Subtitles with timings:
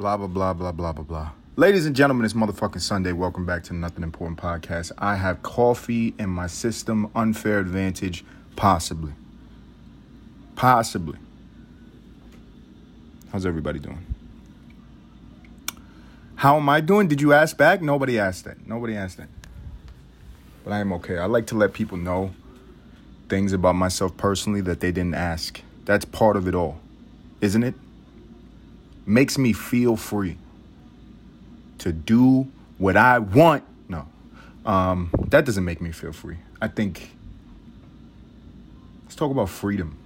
[0.00, 1.30] Blah, blah, blah, blah, blah, blah, blah.
[1.56, 3.12] Ladies and gentlemen, it's motherfucking Sunday.
[3.12, 4.92] Welcome back to Nothing Important Podcast.
[4.96, 8.24] I have coffee in my system, unfair advantage,
[8.56, 9.12] possibly.
[10.56, 11.18] Possibly.
[13.30, 14.06] How's everybody doing?
[16.36, 17.06] How am I doing?
[17.06, 17.82] Did you ask back?
[17.82, 18.66] Nobody asked that.
[18.66, 19.28] Nobody asked that.
[20.64, 21.18] But I am okay.
[21.18, 22.30] I like to let people know
[23.28, 25.60] things about myself personally that they didn't ask.
[25.84, 26.80] That's part of it all,
[27.42, 27.74] isn't it?
[29.06, 30.36] Makes me feel free
[31.78, 32.46] to do
[32.78, 33.64] what I want.
[33.88, 34.06] No,
[34.64, 36.36] um, that doesn't make me feel free.
[36.60, 37.10] I think
[39.04, 39.96] let's talk about freedom.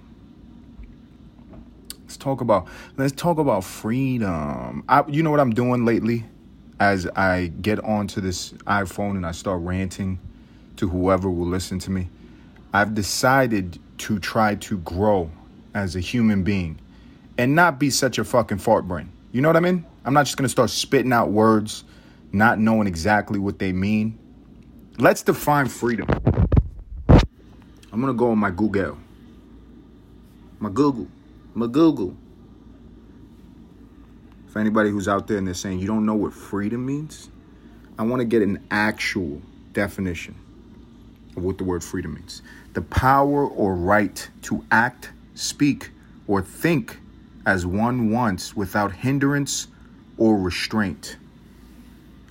[2.01, 4.83] Let's talk about let's talk about freedom.
[4.87, 6.25] I, you know what I'm doing lately?
[6.79, 10.19] As I get onto this iPhone and I start ranting
[10.77, 12.09] to whoever will listen to me,
[12.73, 15.31] I've decided to try to grow
[15.73, 16.79] as a human being
[17.37, 19.11] and not be such a fucking fart brain.
[19.31, 19.85] You know what I mean?
[20.05, 21.83] I'm not just gonna start spitting out words,
[22.31, 24.17] not knowing exactly what they mean.
[24.97, 26.07] Let's define freedom.
[27.09, 28.97] I'm gonna go on my Google.
[30.59, 31.07] My Google.
[31.53, 32.15] My Google.
[34.47, 37.29] For anybody who's out there and they're saying you don't know what freedom means,
[37.99, 39.41] I want to get an actual
[39.73, 40.35] definition
[41.35, 42.41] of what the word freedom means.
[42.73, 45.91] The power or right to act, speak,
[46.27, 46.99] or think
[47.45, 49.67] as one wants without hindrance
[50.17, 51.17] or restraint.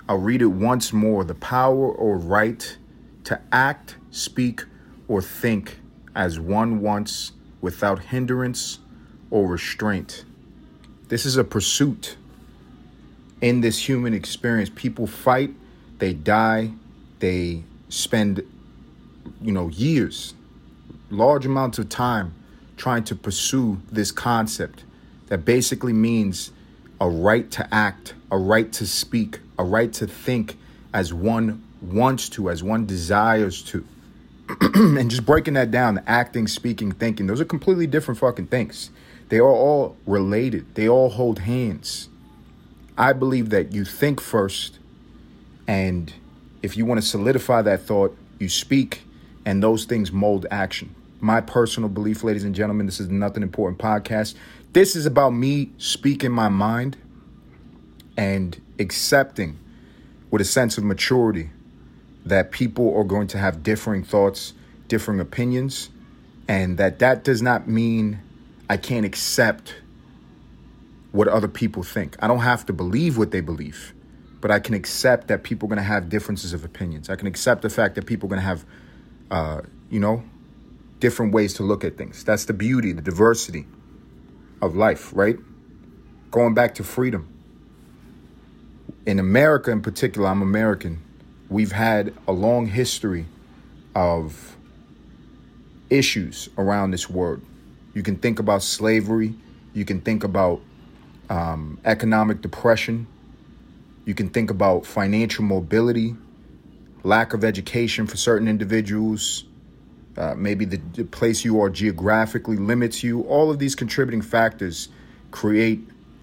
[0.07, 1.23] I'll read it once more.
[1.23, 2.77] The power or right
[3.23, 4.63] to act, speak,
[5.07, 5.79] or think
[6.15, 8.79] as one wants without hindrance
[9.31, 10.25] or restraint.
[11.07, 12.17] This is a pursuit
[13.41, 14.69] in this human experience.
[14.73, 15.51] People fight,
[15.99, 16.71] they die,
[17.19, 18.43] they spend,
[19.41, 20.33] you know, years,
[21.09, 22.33] large amounts of time
[22.77, 24.83] trying to pursue this concept
[25.27, 26.51] that basically means
[27.01, 30.57] a right to act, a right to speak, a right to think
[30.93, 33.85] as one wants to, as one desires to.
[34.73, 38.91] and just breaking that down, acting, speaking, thinking, those are completely different fucking things.
[39.29, 42.09] They are all related, they all hold hands.
[42.97, 44.79] I believe that you think first,
[45.67, 46.13] and
[46.61, 49.01] if you want to solidify that thought, you speak,
[49.45, 50.93] and those things mold action.
[51.19, 54.35] My personal belief, ladies and gentlemen, this is Nothing Important podcast.
[54.75, 56.97] This is about me speaking my mind
[58.17, 59.57] and accepting
[60.29, 61.49] with a sense of maturity
[62.25, 64.51] that people are going to have differing thoughts,
[64.89, 65.89] differing opinions,
[66.49, 68.19] and that that does not mean
[68.69, 69.75] I can't accept
[71.13, 72.17] what other people think.
[72.21, 73.93] I don't have to believe what they believe,
[74.41, 77.09] but I can accept that people are going to have differences of opinions.
[77.09, 78.65] I can accept the fact that people are going to have,
[79.31, 80.21] uh, you know,
[80.99, 82.25] different ways to look at things.
[82.25, 83.67] That's the beauty, the diversity
[84.61, 85.37] of life, right?
[86.31, 87.31] Going back to freedom.
[89.05, 91.01] In America, in particular, I'm American.
[91.49, 93.25] We've had a long history
[93.93, 94.57] of
[95.89, 97.41] issues around this word
[97.95, 99.33] you can think about slavery.
[99.73, 100.61] You can think about
[101.29, 103.07] um, economic depression.
[104.05, 106.15] You can think about financial mobility,
[107.03, 109.45] lack of education for certain individuals.
[110.17, 113.21] Uh, maybe the, the place you are geographically limits you.
[113.23, 114.87] All of these contributing factors
[115.31, 115.81] create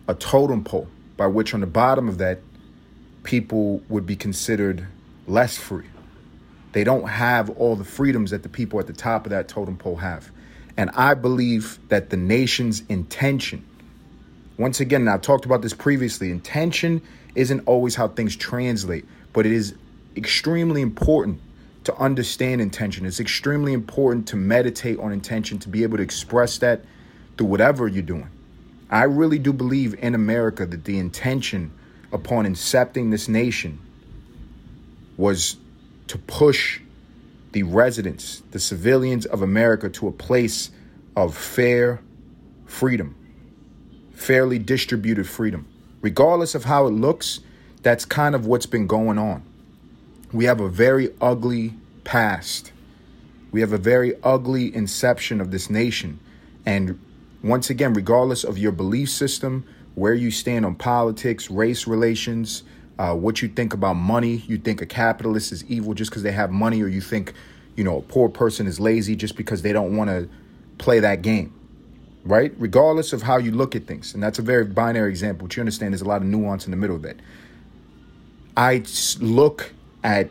[0.09, 2.41] a totem pole by which, on the bottom of that,
[3.23, 4.87] people would be considered
[5.27, 5.87] less free.
[6.73, 9.77] They don't have all the freedoms that the people at the top of that totem
[9.77, 10.31] pole have.
[10.77, 13.65] And I believe that the nation's intention,
[14.57, 17.03] once again, I've talked about this previously, intention
[17.35, 19.05] isn't always how things translate,
[19.35, 19.75] but it is
[20.17, 21.41] extremely important
[21.85, 23.07] to understand intention.
[23.07, 26.85] It's extremely important to meditate on intention, to be able to express that
[27.37, 28.29] through whatever you're doing.
[28.91, 31.73] I really do believe in America that the intention
[32.13, 33.81] upon incepting this nation
[35.17, 35.57] was
[36.09, 36.81] to push
[37.53, 40.71] the residents, the civilians of America, to a place
[41.17, 42.01] of fair
[42.67, 43.15] freedom,
[44.13, 45.67] fairly distributed freedom.
[46.01, 47.41] Regardless of how it looks,
[47.83, 49.43] that's kind of what's been going on.
[50.33, 51.75] We have a very ugly
[52.05, 52.73] past.
[53.51, 56.19] We have a very ugly inception of this nation.
[56.65, 56.99] And
[57.43, 62.63] once again, regardless of your belief system, where you stand on politics, race relations,
[62.99, 64.37] uh, what you think about money.
[64.47, 67.33] You think a capitalist is evil just because they have money, or you think,
[67.77, 70.29] you know, a poor person is lazy just because they don't want to
[70.79, 71.53] play that game,
[72.25, 72.53] right?
[72.59, 74.15] Regardless of how you look at things.
[74.15, 76.71] And that's a very binary example, but you understand there's a lot of nuance in
[76.71, 77.17] the middle of that.
[78.57, 78.83] I
[79.21, 80.31] look at,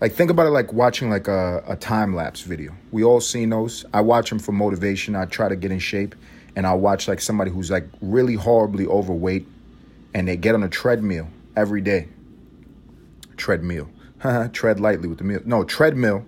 [0.00, 2.72] like, think about it like watching like a, a time lapse video.
[2.92, 3.84] We all seen those.
[3.92, 5.16] I watch them for motivation.
[5.16, 6.14] I try to get in shape,
[6.54, 9.46] and I watch like somebody who's like really horribly overweight
[10.16, 12.08] and they get on a treadmill every day.
[13.36, 13.90] Treadmill.
[14.54, 15.40] Tread lightly with the meal.
[15.44, 16.24] No, treadmill.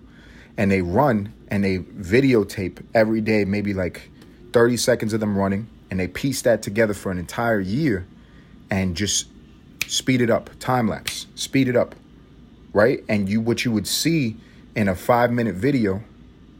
[0.59, 4.11] And they run and they videotape every day, maybe like
[4.53, 5.69] 30 seconds of them running.
[5.91, 8.07] And they piece that together for an entire year
[8.71, 9.29] and just
[9.87, 11.95] speed it up, time lapse, speed it up,
[12.79, 13.03] right?
[13.09, 14.37] And you, what you would see
[14.77, 16.01] in a five minute video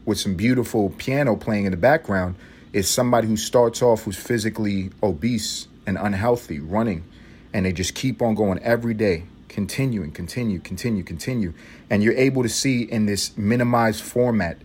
[0.05, 2.35] with some beautiful piano playing in the background
[2.73, 7.05] is somebody who starts off who's physically obese and unhealthy, running,
[7.53, 11.53] and they just keep on going every day, continuing, continue, continue, continue.
[11.89, 14.57] And you're able to see in this minimized format,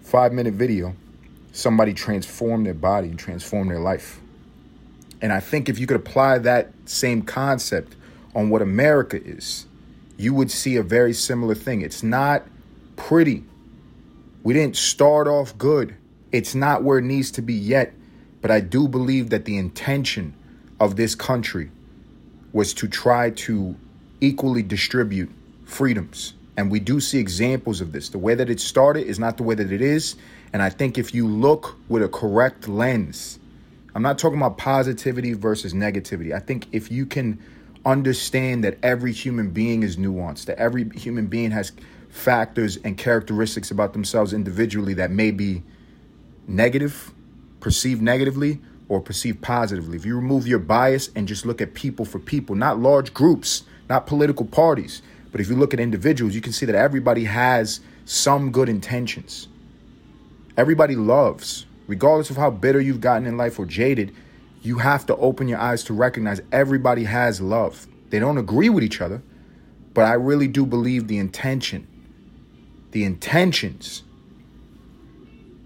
[0.00, 0.96] five minute video,
[1.52, 4.18] somebody transform their body and transform their life.
[5.20, 7.96] And I think if you could apply that same concept
[8.34, 9.66] on what America is,
[10.16, 11.80] you would see a very similar thing.
[11.82, 12.46] It's not
[12.96, 13.44] pretty.
[14.42, 15.94] We didn't start off good.
[16.30, 17.92] It's not where it needs to be yet,
[18.40, 20.34] but I do believe that the intention
[20.80, 21.70] of this country
[22.52, 23.76] was to try to
[24.20, 25.30] equally distribute
[25.64, 26.34] freedoms.
[26.56, 28.10] And we do see examples of this.
[28.10, 30.16] The way that it started is not the way that it is.
[30.52, 33.38] And I think if you look with a correct lens,
[33.94, 36.34] I'm not talking about positivity versus negativity.
[36.34, 37.42] I think if you can
[37.84, 41.72] understand that every human being is nuanced, that every human being has
[42.08, 45.62] factors and characteristics about themselves individually that may be
[46.46, 47.12] negative,
[47.60, 49.96] perceived negatively, or perceived positively.
[49.96, 53.64] If you remove your bias and just look at people for people, not large groups,
[53.88, 57.80] not political parties, but if you look at individuals, you can see that everybody has
[58.04, 59.48] some good intentions.
[60.56, 64.14] Everybody loves, regardless of how bitter you've gotten in life or jaded,
[64.62, 67.86] you have to open your eyes to recognize everybody has love.
[68.10, 69.20] They don't agree with each other,
[69.92, 71.86] but I really do believe the intention,
[72.92, 74.04] the intentions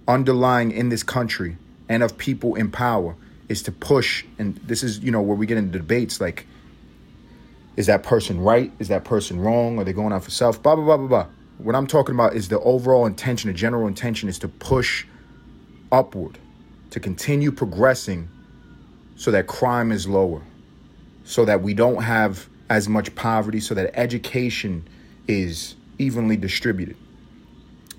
[0.08, 1.58] underlying in this country
[1.88, 3.16] and of people in power
[3.48, 6.46] is to push and this is you know where we get into debates like
[7.76, 8.72] is that person right?
[8.78, 9.78] Is that person wrong?
[9.78, 10.62] Are they going out for self?
[10.62, 11.26] Blah blah blah blah blah.
[11.58, 15.06] What i'm talking about is the overall intention the general intention is to push
[15.90, 16.38] upward
[16.90, 18.28] to continue progressing
[19.16, 20.42] so that crime is lower
[21.24, 24.86] so that we don't have as much poverty so that education
[25.26, 26.96] is evenly distributed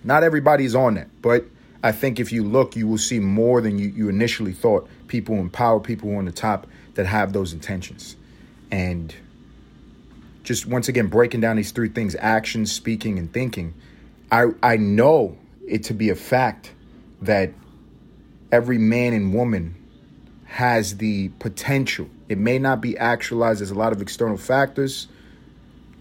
[0.03, 1.43] not everybody's on that but
[1.83, 4.89] I think if you look, you will see more than you, you initially thought.
[5.07, 8.15] People in power, people on the top that have those intentions.
[8.71, 9.13] And
[10.43, 13.73] just once again, breaking down these three things action, speaking, and thinking,
[14.31, 15.37] I, I know
[15.67, 16.73] it to be a fact
[17.21, 17.51] that
[18.51, 19.75] every man and woman
[20.47, 22.09] has the potential.
[22.29, 25.07] It may not be actualized as a lot of external factors,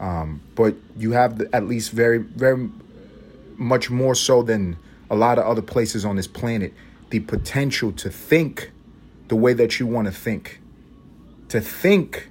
[0.01, 2.69] um, but you have the, at least very, very
[3.57, 4.77] much more so than
[5.11, 6.73] a lot of other places on this planet
[7.11, 8.73] the potential to think
[9.29, 10.61] the way that you want to think.
[11.51, 12.29] To think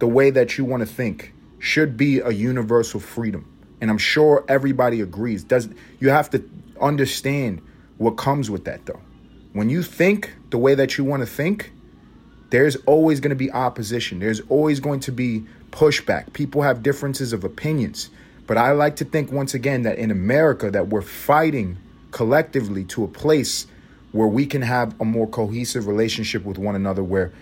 [0.00, 3.46] the way that you want to think should be a universal freedom.
[3.80, 5.44] And I'm sure everybody agrees.
[5.44, 5.68] Does
[6.00, 6.42] you have to
[6.80, 7.62] understand
[7.98, 9.00] what comes with that though.
[9.52, 11.72] When you think the way that you want to think,
[12.50, 14.18] there's always going to be opposition.
[14.18, 16.32] There's always going to be pushback.
[16.32, 18.10] People have differences of opinions.
[18.46, 21.78] But I like to think once again that in America that we're fighting
[22.10, 23.66] collectively to a place
[24.12, 27.32] where we can have a more cohesive relationship with one another where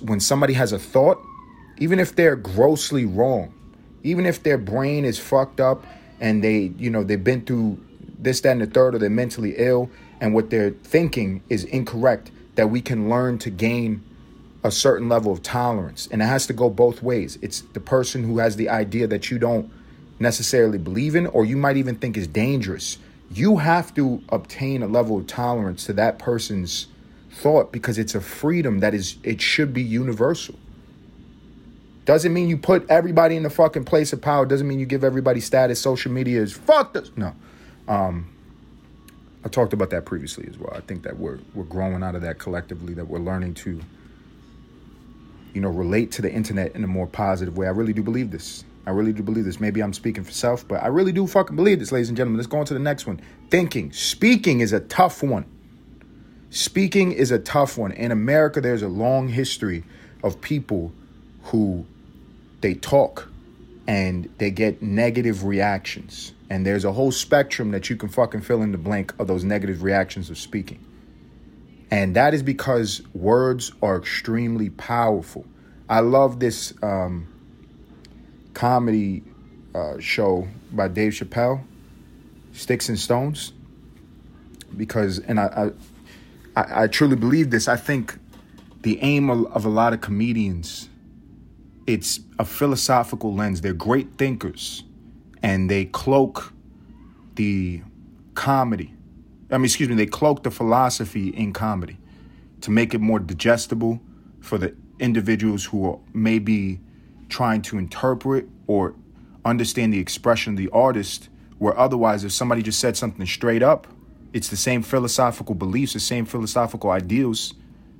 [0.00, 1.18] when somebody has a thought
[1.78, 3.52] even if they're grossly wrong
[4.02, 5.84] even if their brain is fucked up
[6.20, 7.78] and they you know they've been through
[8.18, 9.90] this that and the third or they're mentally ill
[10.22, 14.04] and what they're thinking is incorrect that we can learn to gain
[14.62, 16.08] a certain level of tolerance.
[16.12, 17.40] And it has to go both ways.
[17.42, 19.68] It's the person who has the idea that you don't
[20.20, 22.98] necessarily believe in or you might even think is dangerous.
[23.32, 26.86] You have to obtain a level of tolerance to that person's
[27.32, 30.54] thought because it's a freedom that is it should be universal.
[32.04, 34.46] Doesn't mean you put everybody in the fucking place of power.
[34.46, 35.80] Doesn't mean you give everybody status.
[35.80, 37.34] Social media is fuck this no.
[37.88, 38.31] Um
[39.44, 42.22] i talked about that previously as well i think that we're we're growing out of
[42.22, 43.80] that collectively that we're learning to
[45.54, 48.30] you know relate to the internet in a more positive way i really do believe
[48.30, 49.60] this I really do believe this.
[49.60, 52.38] Maybe I'm speaking for self, but I really do fucking believe this, ladies and gentlemen.
[52.38, 53.20] Let's go on to the next one.
[53.48, 53.92] Thinking.
[53.92, 55.44] Speaking is a tough one.
[56.50, 57.92] Speaking is a tough one.
[57.92, 59.84] In America, there's a long history
[60.22, 60.92] of people
[61.44, 61.86] who
[62.60, 63.28] they talk
[63.86, 66.32] and they get negative reactions.
[66.50, 69.44] And there's a whole spectrum that you can fucking fill in the blank of those
[69.44, 70.84] negative reactions of speaking.
[71.90, 75.44] And that is because words are extremely powerful.
[75.88, 77.26] I love this um,
[78.54, 79.22] comedy
[79.74, 81.62] uh, show by Dave Chappelle,
[82.52, 83.52] Sticks and Stones,
[84.76, 85.72] because and I
[86.56, 87.68] I, I truly believe this.
[87.68, 88.18] I think
[88.82, 90.88] the aim of, of a lot of comedians
[91.86, 93.60] it's a philosophical lens.
[93.60, 94.84] They're great thinkers
[95.42, 96.52] and they cloak
[97.34, 97.82] the
[98.34, 98.94] comedy.
[99.50, 101.98] I mean, excuse me, they cloak the philosophy in comedy
[102.62, 104.00] to make it more digestible
[104.40, 106.80] for the individuals who are maybe
[107.28, 108.94] trying to interpret or
[109.44, 113.86] understand the expression of the artist, where otherwise, if somebody just said something straight up,
[114.32, 117.54] it's the same philosophical beliefs, the same philosophical ideals,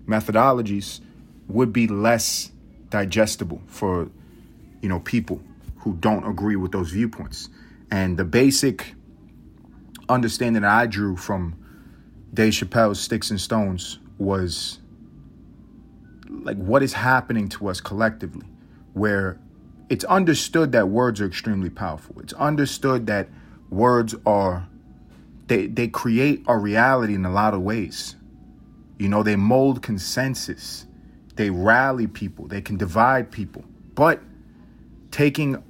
[0.07, 1.01] methodologies
[1.49, 2.53] would be less
[2.93, 4.09] digestible for
[4.83, 5.41] you know people
[5.79, 7.49] who don't agree with those viewpoints.
[7.91, 8.95] And the basic
[10.09, 11.57] understanding that I drew from
[12.33, 14.79] Dave Chappelle's Sticks and Stones was
[16.29, 18.47] like what is happening to us collectively,
[18.93, 19.41] where
[19.89, 22.21] it's understood that words are extremely powerful.
[22.21, 23.29] It's understood that
[23.71, 24.69] words are
[25.47, 28.17] they they create our reality in a lot of ways.
[28.99, 30.87] You know, they mold consensus.
[31.43, 32.47] They rally people.
[32.47, 33.65] They can divide people.
[33.97, 34.21] But
[35.11, 35.61] taking,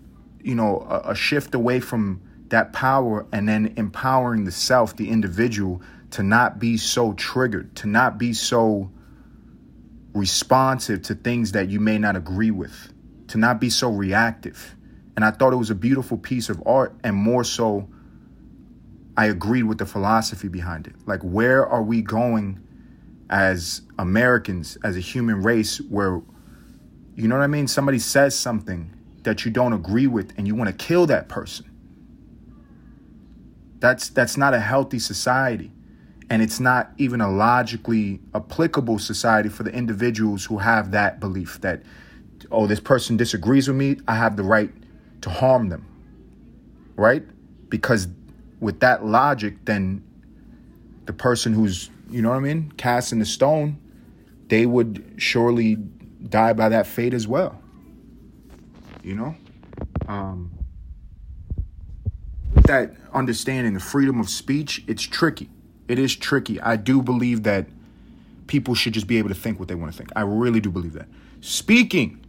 [0.45, 5.09] you know, a, a shift away from that power and then empowering the self, the
[5.09, 8.91] individual, to not be so triggered, to not be so
[10.13, 12.93] responsive to things that you may not agree with,
[13.29, 14.77] to not be so reactive.
[15.17, 17.89] And I thought it was a beautiful piece of art, and more so,
[19.17, 20.97] I agreed with the philosophy behind it.
[21.07, 22.63] Like, where are we going
[23.33, 26.23] as Americans, as a human race, where,
[27.17, 27.67] you know what I mean?
[27.67, 31.69] Somebody says something that you don't agree with, and you want to kill that person.
[33.81, 35.73] That's that's not a healthy society
[36.33, 41.61] and it's not even a logically applicable society for the individuals who have that belief
[41.61, 41.83] that
[42.51, 44.71] oh this person disagrees with me i have the right
[45.21, 45.85] to harm them
[46.97, 47.23] right
[47.69, 48.09] because
[48.61, 50.03] with that logic then
[51.05, 53.79] the person who's you know what i mean casting the stone
[54.49, 55.77] they would surely
[56.29, 57.61] die by that fate as well
[59.03, 59.35] you know
[60.09, 60.51] um
[62.65, 65.49] that understanding the freedom of speech it's tricky
[65.93, 66.61] it is tricky.
[66.61, 67.67] I do believe that
[68.47, 70.11] people should just be able to think what they want to think.
[70.17, 71.07] I really do believe that.
[71.43, 72.25] Speaking,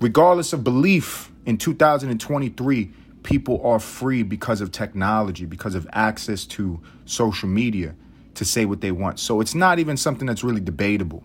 [0.00, 2.92] regardless of belief, in 2023,
[3.24, 7.96] people are free because of technology, because of access to social media
[8.34, 9.18] to say what they want.
[9.18, 11.22] So it's not even something that's really debatable.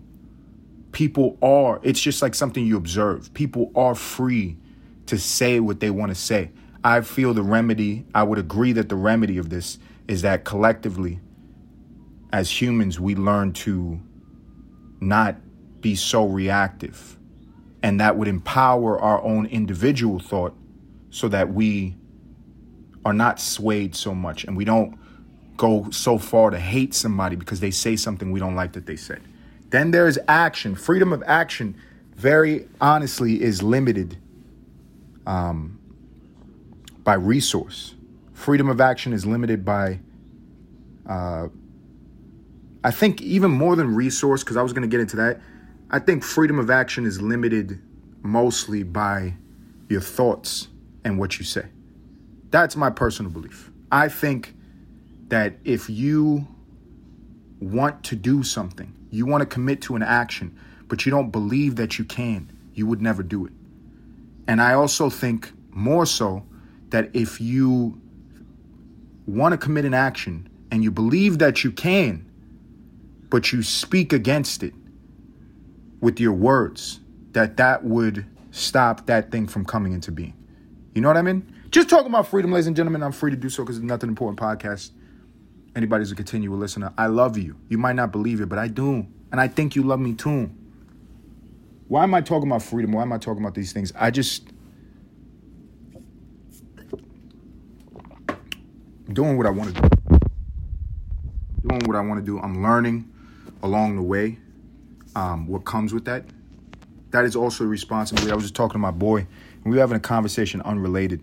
[0.92, 3.32] People are, it's just like something you observe.
[3.34, 4.56] People are free
[5.06, 6.50] to say what they want to say.
[6.82, 11.20] I feel the remedy, I would agree that the remedy of this is that collectively,
[12.32, 14.00] as humans, we learn to
[15.00, 15.36] not
[15.80, 17.18] be so reactive.
[17.82, 20.54] And that would empower our own individual thought
[21.10, 21.96] so that we
[23.04, 24.98] are not swayed so much and we don't
[25.60, 28.96] go so far to hate somebody because they say something we don't like that they
[28.96, 29.20] said.
[29.68, 30.74] Then there's action.
[30.74, 31.76] Freedom of action,
[32.16, 34.16] very honestly, is limited
[35.26, 35.78] um,
[37.04, 37.94] by resource
[38.40, 40.00] freedom of action is limited by,
[41.06, 41.48] uh,
[42.82, 45.40] I think, even more than resource, because I was going to get into that.
[45.90, 47.80] I think freedom of action is limited
[48.22, 49.34] mostly by
[49.88, 50.68] your thoughts
[51.04, 51.66] and what you say.
[52.50, 53.70] That's my personal belief.
[53.92, 54.54] I think
[55.30, 56.46] that if you
[57.60, 60.56] want to do something, you want to commit to an action,
[60.88, 63.52] but you don't believe that you can, you would never do it.
[64.46, 66.44] And I also think more so
[66.90, 68.00] that if you
[69.26, 72.28] want to commit an action and you believe that you can,
[73.28, 74.74] but you speak against it
[76.00, 77.00] with your words,
[77.32, 80.34] that that would stop that thing from coming into being.
[80.94, 81.54] You know what I mean?
[81.70, 83.04] Just talking about freedom, ladies and gentlemen.
[83.04, 84.90] I'm free to do so because it's nothing important podcast.
[85.76, 86.92] Anybody's a continual listener.
[86.98, 87.56] I love you.
[87.68, 89.06] You might not believe it, but I do.
[89.30, 90.50] And I think you love me too.
[91.88, 92.92] Why am I talking about freedom?
[92.92, 93.92] Why am I talking about these things?
[93.96, 94.48] I just
[99.12, 99.88] doing what I want to do.
[101.66, 102.38] Doing what I want to do.
[102.40, 103.10] I'm learning
[103.62, 104.38] along the way
[105.14, 106.24] um, what comes with that.
[107.10, 108.30] That is also a responsibility.
[108.30, 111.20] I was just talking to my boy, and we were having a conversation unrelated.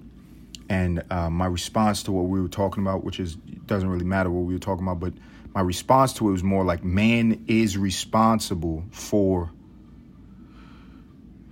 [0.69, 4.29] And uh, my response to what we were talking about, which is doesn't really matter
[4.29, 5.13] what we were talking about, but
[5.53, 9.51] my response to it was more like man is responsible for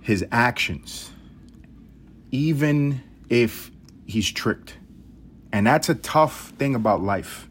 [0.02, 1.10] his actions,
[2.30, 3.70] even if
[4.06, 4.76] he's tricked
[5.56, 7.48] and that's a tough thing about life.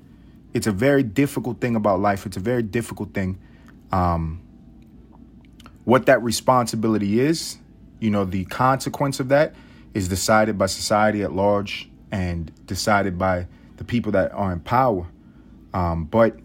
[0.54, 2.28] It's a very difficult thing about life.
[2.28, 3.40] It's a very difficult thing.
[3.92, 4.42] Um,
[5.86, 7.58] what that responsibility is,
[8.00, 9.56] you know, the consequence of that
[9.96, 13.48] is decided by society at large and decided by
[13.78, 15.08] the people that are in power.
[15.74, 16.38] Um, but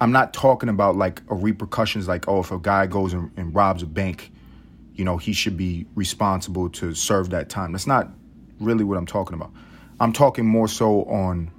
[0.00, 3.54] I'm not talking about like a repercussions like, oh, if a guy goes and, and
[3.54, 4.30] robs a bank,
[4.94, 7.72] you know, he should be responsible to serve that time.
[7.72, 8.10] That's not
[8.60, 9.52] really what I'm talking about.
[9.98, 11.50] I'm talking more so on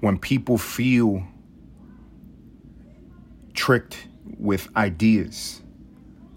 [0.00, 1.24] when people feel
[3.54, 4.08] tricked
[4.38, 5.62] with ideas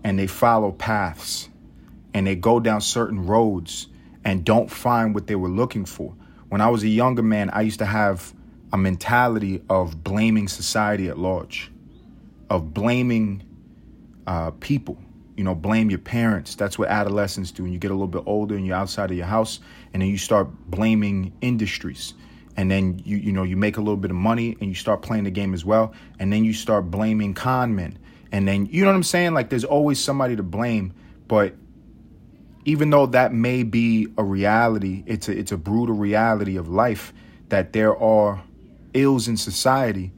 [0.04, 1.50] and they follow paths
[2.14, 3.88] and they go down certain roads
[4.24, 6.14] and don't find what they were looking for.
[6.50, 8.34] When I was a younger man, I used to have
[8.74, 11.72] a mentality of blaming society at large,
[12.50, 13.44] of blaming
[14.28, 14.98] uh, people.
[15.38, 16.56] You know, blame your parents.
[16.56, 17.64] That's what adolescents do.
[17.64, 19.60] When you get a little bit older and you're outside of your house,
[19.94, 22.14] and then you start blaming industries
[22.58, 25.02] and then you you know you make a little bit of money and you start
[25.02, 27.98] playing the game as well and then you start blaming con men
[28.32, 30.94] and then you know what i'm saying like there's always somebody to blame
[31.28, 31.56] but
[32.66, 37.14] even though that may be a reality it's a it's a brutal reality of life
[37.50, 38.44] that there are
[38.94, 40.12] ills in society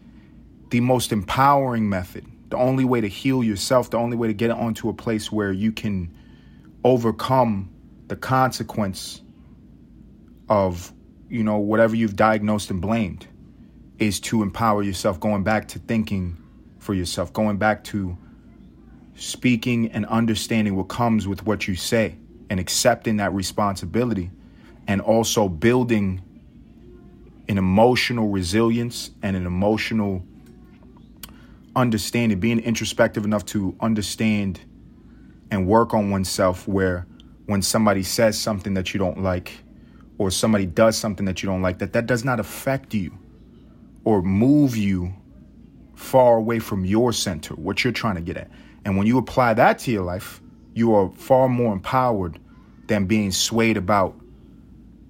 [0.69, 4.51] the most empowering method the only way to heal yourself the only way to get
[4.51, 6.13] onto a place where you can
[6.83, 7.69] overcome
[8.07, 9.21] the consequence
[10.49, 10.91] of
[11.29, 13.27] you know whatever you've diagnosed and blamed
[13.99, 16.37] is to empower yourself going back to thinking
[16.79, 18.17] for yourself going back to
[19.15, 22.15] speaking and understanding what comes with what you say
[22.53, 24.29] and accepting that responsibility
[24.85, 26.21] and also building
[27.49, 30.23] an emotional resilience and an emotional
[31.75, 34.59] understanding being introspective enough to understand
[35.49, 37.07] and work on oneself where
[37.47, 39.51] when somebody says something that you don't like
[40.19, 43.17] or somebody does something that you don't like, that that does not affect you
[44.03, 45.11] or move you
[45.95, 48.51] far away from your center, what you're trying to get at.
[48.85, 50.39] And when you apply that to your life,
[50.75, 52.39] you are far more empowered
[52.93, 54.15] than being swayed about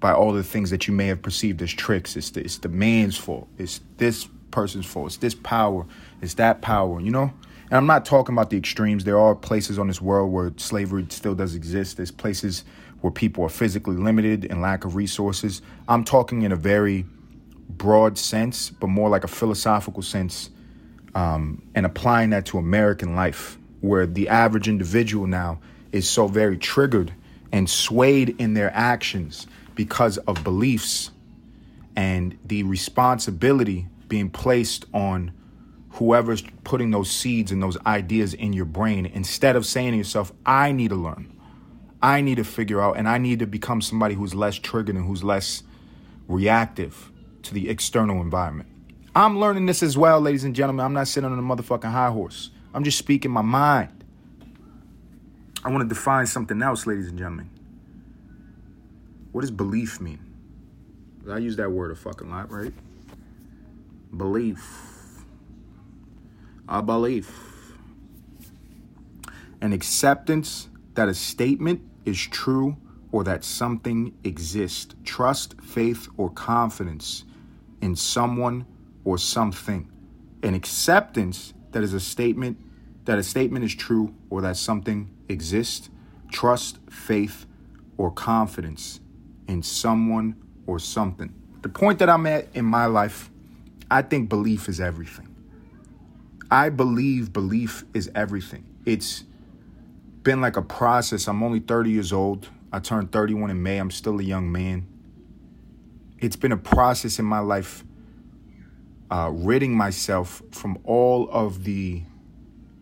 [0.00, 2.16] by all the things that you may have perceived as tricks.
[2.16, 3.46] It's the, it's the man's fault.
[3.58, 5.08] It's this person's fault.
[5.08, 5.84] It's this power.
[6.22, 7.30] It's that power, you know?
[7.64, 9.04] And I'm not talking about the extremes.
[9.04, 11.98] There are places on this world where slavery still does exist.
[11.98, 12.64] There's places
[13.02, 15.60] where people are physically limited and lack of resources.
[15.86, 17.04] I'm talking in a very
[17.68, 20.48] broad sense, but more like a philosophical sense,
[21.14, 25.60] um, and applying that to American life, where the average individual now
[25.92, 27.12] is so very triggered
[27.54, 31.12] and swayed in their actions because of beliefs
[31.94, 35.32] and the responsibility being placed on
[35.90, 40.32] whoever's putting those seeds and those ideas in your brain instead of saying to yourself,
[40.44, 41.32] I need to learn.
[42.02, 45.06] I need to figure out and I need to become somebody who's less triggered and
[45.06, 45.62] who's less
[46.26, 47.12] reactive
[47.44, 48.68] to the external environment.
[49.14, 50.84] I'm learning this as well, ladies and gentlemen.
[50.84, 52.50] I'm not sitting on a motherfucking high horse.
[52.74, 53.90] I'm just speaking my mind.
[55.64, 57.48] I want to define something else, ladies and gentlemen.
[59.32, 60.20] What does belief mean?
[61.30, 62.72] I use that word a fucking lot, right?
[64.14, 65.24] Belief.
[66.68, 67.72] A belief.
[69.62, 72.76] An acceptance that a statement is true
[73.10, 74.94] or that something exists.
[75.04, 77.24] Trust, faith, or confidence
[77.80, 78.66] in someone
[79.04, 79.90] or something.
[80.42, 82.58] An acceptance that is a statement
[83.06, 85.90] that a statement is true or that something exists.
[86.30, 87.46] Trust, faith,
[87.96, 89.00] or confidence
[89.48, 91.32] in someone or something.
[91.62, 93.30] The point that I'm at in my life,
[93.90, 95.34] I think belief is everything.
[96.50, 98.64] I believe belief is everything.
[98.84, 99.24] It's
[100.22, 101.26] been like a process.
[101.26, 102.48] I'm only 30 years old.
[102.72, 103.78] I turned 31 in May.
[103.78, 104.86] I'm still a young man.
[106.18, 107.84] It's been a process in my life
[109.10, 112.02] uh, ridding myself from all of the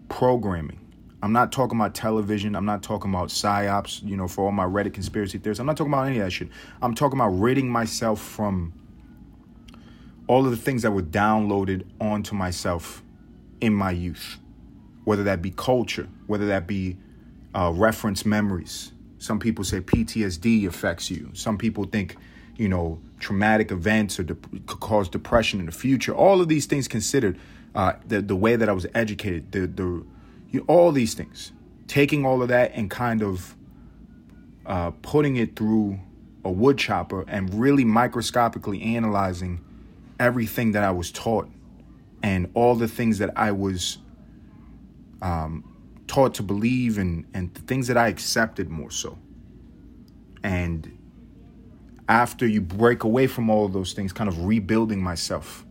[0.08, 0.78] programming.
[1.22, 2.56] I'm not talking about television.
[2.56, 5.60] I'm not talking about psyops, you know, for all my Reddit conspiracy theories.
[5.60, 6.48] I'm not talking about any of that shit.
[6.82, 8.72] I'm talking about ridding myself from
[10.26, 13.04] all of the things that were downloaded onto myself
[13.60, 14.38] in my youth,
[15.04, 16.96] whether that be culture, whether that be
[17.54, 18.92] uh, reference memories.
[19.18, 21.30] Some people say PTSD affects you.
[21.34, 22.16] Some people think,
[22.56, 26.12] you know, traumatic events or de- could cause depression in the future.
[26.12, 27.38] All of these things considered,
[27.76, 30.04] uh, the the way that I was educated, the the
[30.52, 31.52] you all these things,
[31.88, 33.56] taking all of that and kind of
[34.66, 35.98] uh, putting it through
[36.44, 39.64] a wood chopper and really microscopically analyzing
[40.20, 41.48] everything that I was taught
[42.22, 43.98] and all the things that I was
[45.20, 45.64] um,
[46.06, 49.18] taught to believe and and the things that I accepted more so.
[50.42, 50.98] And
[52.08, 55.64] after you break away from all of those things, kind of rebuilding myself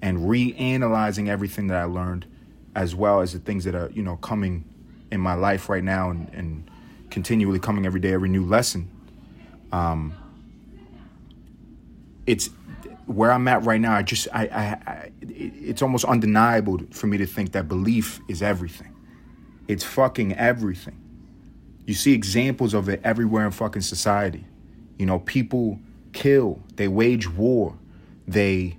[0.00, 2.26] and reanalyzing everything that I learned,
[2.74, 4.64] as well as the things that are, you know, coming
[5.10, 6.70] in my life right now and, and
[7.10, 8.90] continually coming every day, every new lesson.
[9.70, 10.14] Um,
[12.26, 12.50] it's
[13.06, 13.94] where I'm at right now.
[13.94, 18.42] I just, I, I, I, it's almost undeniable for me to think that belief is
[18.42, 18.94] everything.
[19.68, 20.98] It's fucking everything.
[21.86, 24.44] You see examples of it everywhere in fucking society.
[24.98, 25.78] You know, people
[26.12, 27.76] kill, they wage war,
[28.26, 28.76] they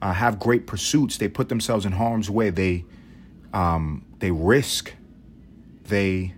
[0.00, 2.84] uh, have great pursuits, they put themselves in harm's way, they
[3.52, 4.94] um, they risk,
[5.84, 6.34] they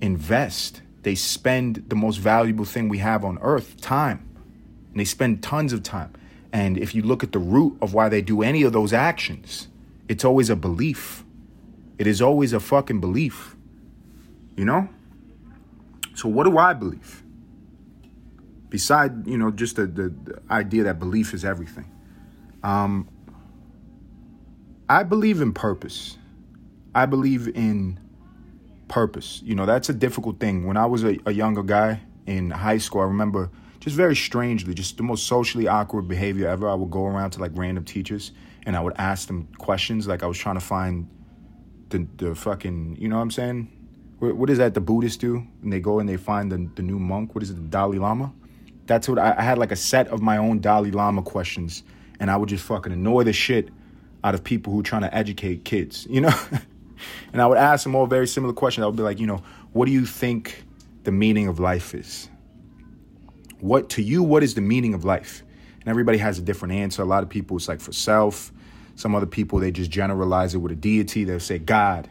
[0.00, 4.28] invest, they spend the most valuable thing we have on earth, time,
[4.90, 6.12] and they spend tons of time.
[6.52, 9.68] And if you look at the root of why they do any of those actions,
[10.08, 11.24] it's always a belief.
[11.98, 13.56] It is always a fucking belief.
[14.56, 14.88] You know?
[16.14, 17.22] So what do I believe?
[18.68, 21.90] Beside, you know, just the, the, the idea that belief is everything.
[22.62, 23.08] Um,
[24.88, 26.18] I believe in purpose.
[26.94, 27.98] I believe in
[28.88, 29.40] purpose.
[29.44, 30.66] You know, that's a difficult thing.
[30.66, 34.74] When I was a, a younger guy in high school, I remember just very strangely,
[34.74, 36.68] just the most socially awkward behavior ever.
[36.68, 38.32] I would go around to like random teachers
[38.66, 41.08] and I would ask them questions like I was trying to find
[41.88, 43.70] the the fucking, you know what I'm saying?
[44.18, 45.46] What, what is that the Buddhists do?
[45.62, 47.34] And they go and they find the, the new monk.
[47.34, 48.32] What is it, the Dalai Lama?
[48.86, 51.82] That's what I, I had like a set of my own Dalai Lama questions
[52.20, 53.70] and I would just fucking annoy the shit
[54.24, 56.32] out of people who are trying to educate kids, you know?
[57.32, 58.82] and I would ask them all very similar questions.
[58.82, 60.64] I would be like, you know, what do you think
[61.04, 62.28] the meaning of life is?
[63.60, 65.42] What to you, what is the meaning of life?
[65.80, 67.02] And everybody has a different answer.
[67.02, 68.52] A lot of people, it's like for self.
[68.94, 71.24] Some other people, they just generalize it with a deity.
[71.24, 72.08] They'll say God,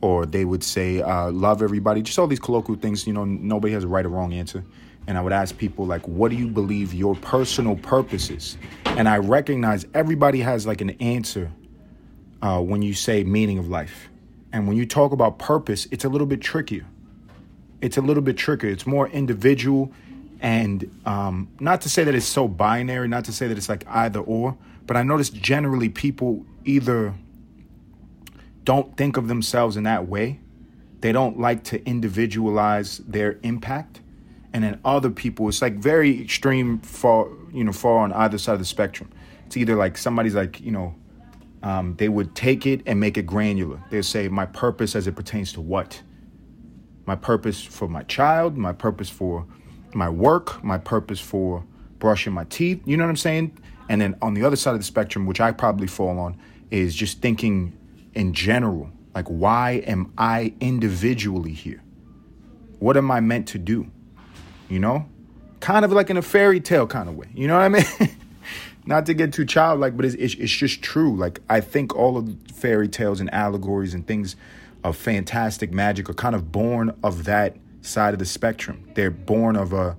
[0.00, 2.00] or they would say uh, love everybody.
[2.00, 3.06] Just all these colloquial things.
[3.06, 4.64] You know, nobody has a right or wrong answer.
[5.06, 8.56] And I would ask people like, what do you believe your personal purpose is?
[8.84, 11.50] And I recognize everybody has like an answer
[12.40, 14.08] uh, when you say meaning of life.
[14.52, 16.86] And when you talk about purpose, it's a little bit trickier.
[17.80, 18.70] It's a little bit trickier.
[18.70, 19.92] It's more individual
[20.42, 23.86] and um, not to say that it's so binary, not to say that it's like
[23.88, 27.14] either or, but I notice generally people either
[28.64, 30.40] don't think of themselves in that way,
[31.00, 34.00] they don't like to individualize their impact,
[34.52, 38.54] and then other people, it's like very extreme, far you know, far on either side
[38.54, 39.10] of the spectrum.
[39.46, 40.94] It's either like somebody's like you know,
[41.62, 43.82] um, they would take it and make it granular.
[43.90, 46.02] They'll say my purpose as it pertains to what,
[47.06, 49.46] my purpose for my child, my purpose for
[49.94, 51.64] my work, my purpose for
[51.98, 52.80] brushing my teeth.
[52.84, 53.58] You know what I'm saying?
[53.88, 56.38] And then on the other side of the spectrum, which I probably fall on,
[56.70, 57.76] is just thinking
[58.14, 61.82] in general like, why am I individually here?
[62.78, 63.90] What am I meant to do?
[64.72, 65.06] You know?
[65.60, 67.28] Kind of like in a fairy tale kind of way.
[67.34, 68.16] You know what I mean?
[68.86, 71.14] Not to get too childlike, but it's, it's, it's just true.
[71.14, 74.34] Like, I think all of fairy tales and allegories and things
[74.82, 78.90] of fantastic magic are kind of born of that side of the spectrum.
[78.94, 79.96] They're born of a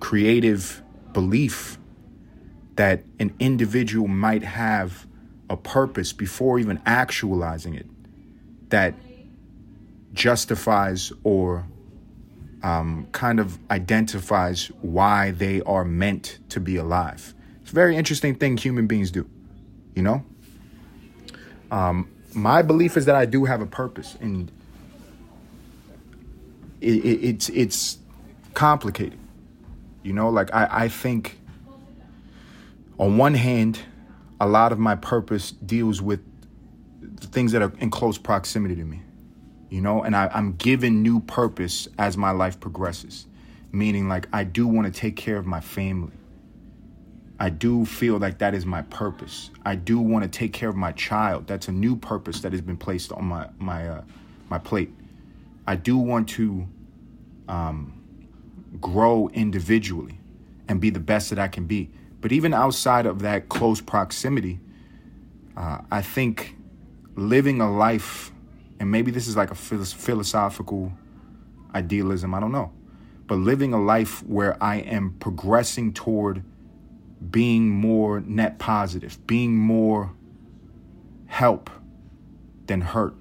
[0.00, 1.78] creative belief
[2.74, 5.06] that an individual might have
[5.48, 7.86] a purpose before even actualizing it
[8.70, 8.94] that
[10.12, 11.66] justifies or
[12.62, 17.34] um, kind of identifies why they are meant to be alive.
[17.62, 19.28] It's a very interesting thing human beings do,
[19.94, 20.24] you know?
[21.70, 24.50] Um, my belief is that I do have a purpose, and
[26.80, 27.98] it, it, it's it's
[28.54, 29.18] complicated.
[30.02, 31.38] You know, like I, I think
[32.98, 33.78] on one hand,
[34.40, 36.20] a lot of my purpose deals with
[37.18, 39.02] things that are in close proximity to me.
[39.72, 43.26] You know, and I, I'm given new purpose as my life progresses.
[43.72, 46.12] Meaning like I do want to take care of my family.
[47.40, 49.48] I do feel like that is my purpose.
[49.64, 51.46] I do want to take care of my child.
[51.46, 54.02] That's a new purpose that has been placed on my my uh,
[54.50, 54.92] my plate.
[55.66, 56.68] I do want to
[57.48, 57.98] um,
[58.78, 60.18] grow individually
[60.68, 61.90] and be the best that I can be.
[62.20, 64.60] But even outside of that close proximity,
[65.56, 66.56] uh, I think
[67.16, 68.31] living a life,
[68.82, 70.92] and maybe this is like a philosophical
[71.72, 72.72] idealism, I don't know,
[73.28, 76.42] but living a life where I am progressing toward
[77.30, 80.12] being more net positive, being more
[81.26, 81.70] help
[82.66, 83.14] than hurt,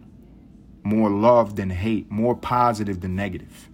[0.82, 3.70] more love than hate, more positive than negative.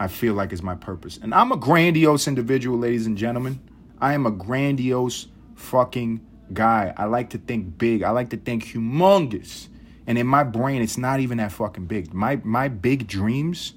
[0.00, 1.16] I feel like is my purpose.
[1.22, 3.60] And I'm a grandiose individual, ladies and gentlemen.
[4.00, 6.92] I am a grandiose fucking guy.
[6.96, 8.02] I like to think big.
[8.02, 9.68] I like to think humongous.
[10.08, 12.14] And in my brain, it's not even that fucking big.
[12.14, 13.74] My my big dreams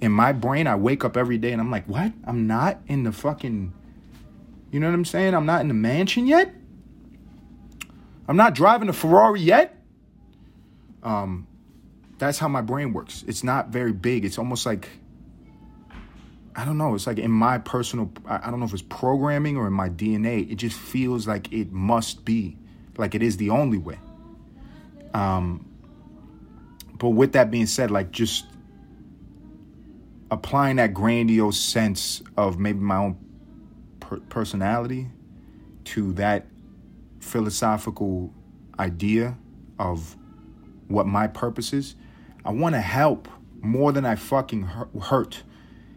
[0.00, 2.12] in my brain, I wake up every day and I'm like, what?
[2.24, 3.74] I'm not in the fucking
[4.70, 5.34] you know what I'm saying?
[5.34, 6.54] I'm not in the mansion yet.
[8.28, 9.76] I'm not driving a Ferrari yet.
[11.02, 11.48] Um,
[12.18, 13.24] that's how my brain works.
[13.26, 14.24] It's not very big.
[14.24, 14.88] It's almost like
[16.54, 16.94] I don't know.
[16.94, 20.48] It's like in my personal, I don't know if it's programming or in my DNA.
[20.50, 22.58] It just feels like it must be,
[22.96, 23.98] like it is the only way.
[25.14, 25.68] Um,
[26.94, 28.46] but with that being said, like just
[30.30, 33.18] applying that grandiose sense of maybe my own
[34.00, 35.08] per- personality
[35.84, 36.46] to that
[37.20, 38.32] philosophical
[38.78, 39.36] idea
[39.78, 40.16] of
[40.88, 41.96] what my purpose is.
[42.44, 43.28] I want to help
[43.60, 45.42] more than I fucking hurt.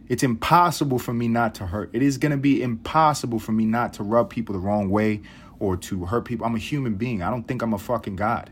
[0.07, 1.89] It's impossible for me not to hurt.
[1.93, 5.21] It is going to be impossible for me not to rub people the wrong way
[5.59, 6.45] or to hurt people.
[6.45, 7.23] I'm a human being.
[7.23, 8.51] I don't think I'm a fucking god.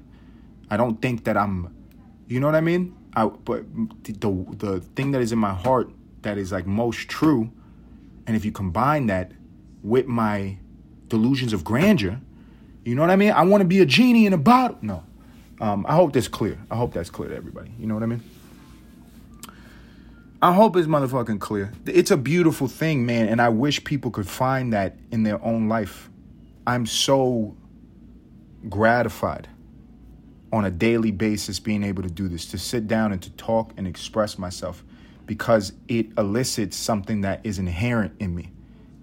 [0.74, 1.74] I don't think that I'm
[2.28, 2.96] you know what I mean?
[3.16, 3.64] I, but
[4.04, 5.92] the the thing that is in my heart
[6.24, 7.52] that is like most true
[8.26, 9.32] and if you combine that
[9.84, 10.58] with my
[11.10, 12.20] delusions of grandeur,
[12.86, 13.34] you know what I mean?
[13.34, 14.80] I want to be a genie in a bottle.
[14.82, 15.04] No.
[15.62, 16.58] Um, I hope that's clear.
[16.72, 17.72] I hope that's clear to everybody.
[17.78, 18.24] You know what I mean?
[20.42, 21.72] I hope it's motherfucking clear.
[21.86, 25.70] It's a beautiful thing, man, and I wish people could find that in their own
[25.70, 26.10] life.
[26.66, 27.56] I'm so
[28.68, 29.48] gratified
[30.54, 33.74] on a daily basis being able to do this, to sit down and to talk
[33.76, 34.84] and express myself
[35.26, 38.52] because it elicits something that is inherent in me,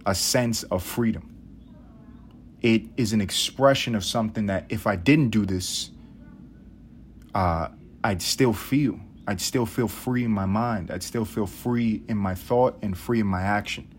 [0.06, 1.34] a sense of freedom.
[2.62, 5.90] It is an expression of something that if I didn't do this,
[7.34, 7.68] uh,
[8.04, 9.00] I'd still feel.
[9.26, 10.92] I'd still feel free in my mind.
[10.92, 13.92] I'd still feel free in my thought and free in my action.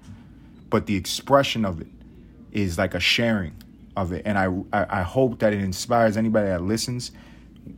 [0.70, 1.88] But the expression of it
[2.54, 3.56] is like a sharing
[3.98, 4.22] of it.
[4.26, 7.12] And I, I, I hope that it inspires anybody that listens,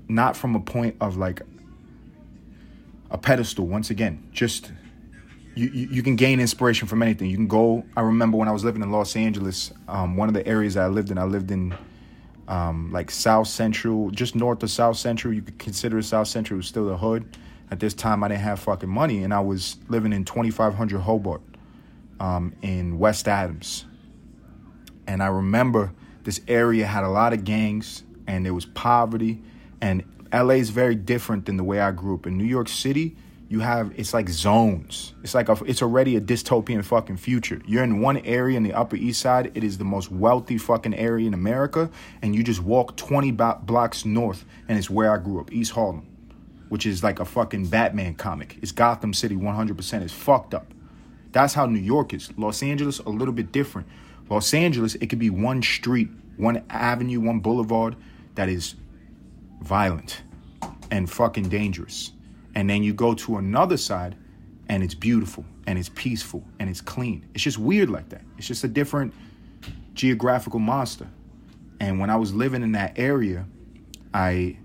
[0.07, 1.41] not from a point of like
[3.11, 3.67] a pedestal.
[3.67, 4.71] Once again, just
[5.55, 7.29] you, you, you can gain inspiration from anything.
[7.29, 7.85] You can go.
[7.95, 10.87] I remember when I was living in Los Angeles, um, one of the areas I
[10.87, 11.75] lived in, I lived in
[12.47, 15.33] um, like South Central, just north of South Central.
[15.33, 17.37] You could consider South Central was still the hood.
[17.71, 21.41] At this time, I didn't have fucking money, and I was living in 2500 Hobart
[22.19, 23.85] um, in West Adams.
[25.07, 25.91] And I remember
[26.23, 29.41] this area had a lot of gangs, and there was poverty.
[29.83, 32.25] And LA is very different than the way I grew up.
[32.25, 33.17] In New York City,
[33.49, 35.13] you have it's like zones.
[35.23, 37.61] It's like a, it's already a dystopian fucking future.
[37.65, 39.51] You're in one area in the Upper East Side.
[39.55, 41.91] It is the most wealthy fucking area in America,
[42.21, 46.07] and you just walk 20 blocks north, and it's where I grew up, East Harlem,
[46.69, 48.57] which is like a fucking Batman comic.
[48.61, 50.01] It's Gotham City 100%.
[50.01, 50.73] It's fucked up.
[51.33, 52.31] That's how New York is.
[52.37, 53.89] Los Angeles a little bit different.
[54.29, 57.97] Los Angeles, it could be one street, one avenue, one boulevard
[58.35, 58.75] that is
[59.63, 60.21] violent
[60.91, 62.11] and fucking dangerous
[62.55, 64.15] and then you go to another side
[64.69, 67.25] and it's beautiful and it's peaceful and it's clean.
[67.33, 68.21] It's just weird like that.
[68.37, 69.13] It's just a different
[69.93, 71.07] geographical monster.
[71.79, 73.45] And when I was living in that area,
[74.13, 74.57] I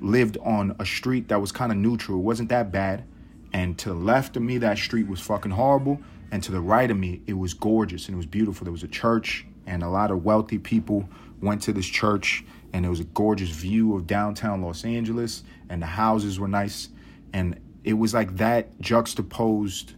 [0.00, 2.18] lived on a street that was kind of neutral.
[2.18, 3.04] It wasn't that bad.
[3.52, 6.00] And to the left of me, that street was fucking horrible.
[6.30, 8.64] And to the right of me, it was gorgeous and it was beautiful.
[8.64, 11.08] There was a church, and a lot of wealthy people
[11.40, 12.44] went to this church
[12.76, 16.90] and it was a gorgeous view of downtown Los Angeles, and the houses were nice,
[17.32, 19.94] and it was like that juxtaposed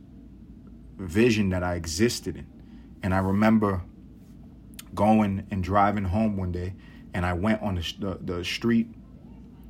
[0.97, 2.47] vision that I existed in.
[3.03, 3.83] And I remember
[4.95, 6.75] going and driving home one day,
[7.15, 8.87] and I went on the, the, the street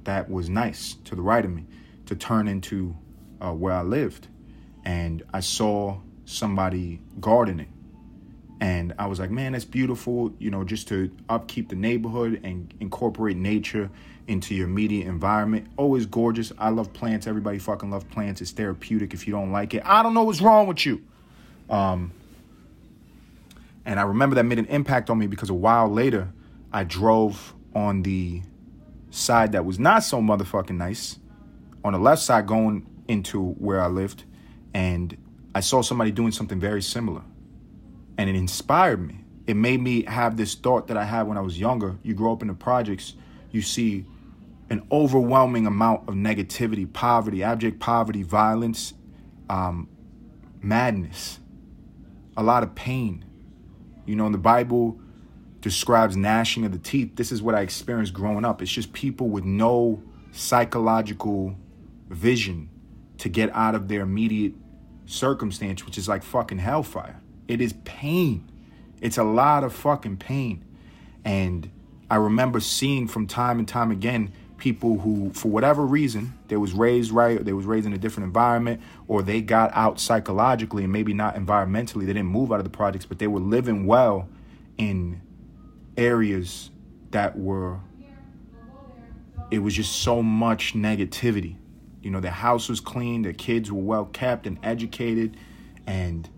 [0.05, 1.65] that was nice to the right of me
[2.05, 2.95] to turn into
[3.41, 4.29] uh, where I lived,
[4.85, 7.73] and I saw somebody gardening
[8.61, 12.73] and I was like, man, that's beautiful, you know, just to upkeep the neighborhood and
[12.81, 13.91] incorporate nature
[14.27, 15.69] into your immediate environment.
[15.77, 16.53] Always gorgeous.
[16.59, 17.27] I love plants.
[17.27, 18.41] Everybody fucking love plants.
[18.41, 19.83] It's therapeutic if you don't like it.
[19.85, 21.03] I don't know what's wrong with you.
[21.71, 22.13] Um,
[23.85, 26.29] and I remember that made an impact on me because a while later,
[26.73, 28.43] I drove on the
[29.11, 31.19] side that was not so motherfucking nice,
[31.85, 34.25] on the left side going into where I lived,
[34.75, 35.17] and
[35.55, 37.23] I saw somebody doing something very similar
[38.19, 39.25] and it inspired me.
[39.47, 41.97] It made me have this thought that I had when I was younger.
[42.03, 43.15] You grow up in the projects,
[43.51, 44.05] you see
[44.69, 48.93] an overwhelming amount of negativity, poverty, abject poverty, violence,
[49.49, 49.89] um,
[50.61, 51.39] madness,
[52.37, 53.25] a lot of pain.
[54.05, 55.01] You know, in the Bible
[55.61, 57.17] describes gnashing of the teeth.
[57.17, 58.61] This is what I experienced growing up.
[58.61, 60.03] It's just people with no
[60.33, 61.57] psychological
[62.11, 62.69] vision
[63.19, 64.53] to get out of their immediate
[65.07, 67.21] circumstance, which is like fucking hellfire.
[67.49, 68.49] It is pain.
[69.01, 70.65] It's a lot of fucking pain.
[71.25, 71.71] And
[72.11, 76.73] I remember seeing from time and time again people who, for whatever reason, they was
[76.73, 80.93] raised right, they was raised in a different environment, or they got out psychologically and
[80.93, 82.01] maybe not environmentally.
[82.01, 84.29] They didn't move out of the projects, but they were living well
[84.77, 85.21] in
[85.97, 86.71] areas
[87.11, 87.81] that were
[89.51, 91.57] it was just so much negativity.
[92.03, 95.37] You know, their house was clean, their kids were well kept and educated,
[95.87, 96.29] and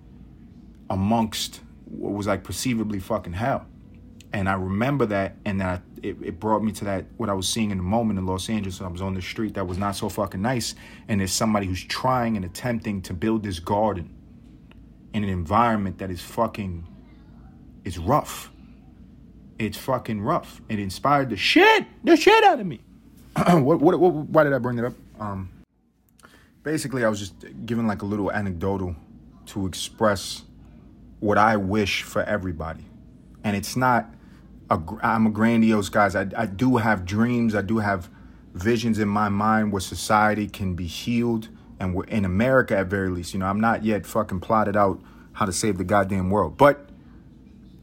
[0.90, 3.66] amongst what was like perceivably fucking hell.
[4.32, 7.48] And I remember that, and that it, it brought me to that what I was
[7.48, 8.80] seeing in the moment in Los Angeles.
[8.80, 10.74] I was on the street that was not so fucking nice,
[11.08, 14.14] and there's somebody who's trying and attempting to build this garden
[15.12, 16.86] in an environment that is fucking
[17.84, 18.50] is rough.
[19.58, 20.60] It's fucking rough.
[20.68, 22.80] It inspired the shit, the shit out of me.
[23.36, 24.94] what, what, what, why did I bring it up?
[25.18, 25.50] Um,
[26.62, 27.34] basically, I was just
[27.66, 28.94] giving like a little anecdotal
[29.46, 30.44] to express
[31.20, 32.84] what I wish for everybody,
[33.44, 34.14] and it's not.
[34.70, 36.06] A, I'm a grandiose guy.
[36.14, 37.54] I, I do have dreams.
[37.54, 38.08] I do have
[38.54, 43.08] visions in my mind where society can be healed, and we're in America at very
[43.08, 43.34] least.
[43.34, 45.00] You know, I'm not yet fucking plotted out
[45.32, 46.88] how to save the goddamn world, but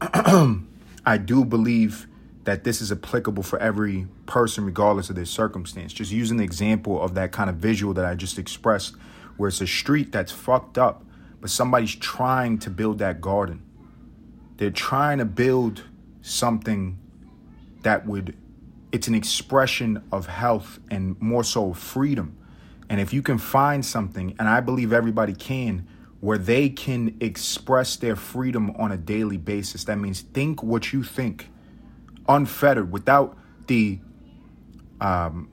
[0.00, 2.06] I do believe
[2.44, 5.92] that this is applicable for every person, regardless of their circumstance.
[5.92, 8.94] Just using the example of that kind of visual that I just expressed,
[9.36, 11.04] where it's a street that's fucked up,
[11.40, 13.62] but somebody's trying to build that garden.
[14.56, 15.84] They're trying to build
[16.20, 16.98] something
[17.82, 18.36] that would,
[18.92, 22.36] it's an expression of health and more so freedom.
[22.88, 25.86] And if you can find something, and I believe everybody can,
[26.20, 31.04] where they can express their freedom on a daily basis, that means think what you
[31.04, 31.50] think
[32.28, 34.00] unfettered without the
[35.00, 35.48] um,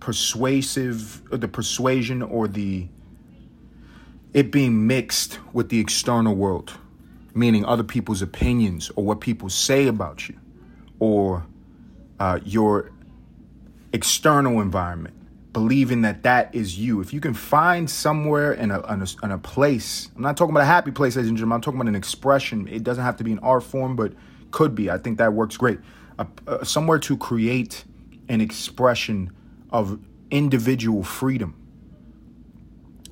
[0.00, 2.88] persuasive the persuasion or the
[4.32, 6.74] it being mixed with the external world
[7.34, 10.36] meaning other people's opinions or what people say about you
[10.98, 11.46] or
[12.18, 12.90] uh, your
[13.92, 15.14] external environment
[15.52, 19.30] believing that that is you if you can find somewhere in a, in a, in
[19.32, 21.88] a place i'm not talking about a happy place ladies and gentlemen i'm talking about
[21.88, 24.12] an expression it doesn't have to be an art form but
[24.50, 24.90] could be.
[24.90, 25.78] I think that works great.
[26.18, 27.84] Uh, uh, somewhere to create
[28.28, 29.32] an expression
[29.70, 29.98] of
[30.30, 31.56] individual freedom.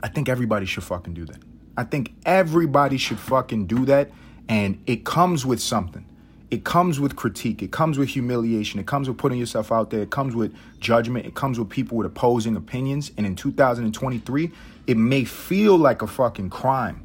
[0.02, 1.38] I think everybody should fucking do that.
[1.76, 4.10] I think everybody should fucking do that.
[4.48, 6.04] And it comes with something.
[6.50, 7.62] It comes with critique.
[7.62, 8.80] It comes with humiliation.
[8.80, 10.00] It comes with putting yourself out there.
[10.00, 11.26] It comes with judgment.
[11.26, 13.12] It comes with people with opposing opinions.
[13.16, 14.50] And in 2023,
[14.86, 17.04] it may feel like a fucking crime